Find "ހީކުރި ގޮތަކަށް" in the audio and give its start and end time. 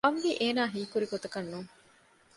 0.73-1.49